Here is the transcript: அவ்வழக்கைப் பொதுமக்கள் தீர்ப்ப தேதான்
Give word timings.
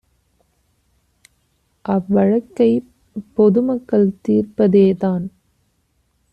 அவ்வழக்கைப் 1.85 2.89
பொதுமக்கள் 3.37 4.09
தீர்ப்ப 4.21 4.67
தேதான் 4.67 5.25